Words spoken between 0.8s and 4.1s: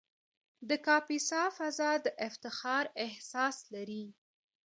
کاپیسا فضا د افتخار احساس لري.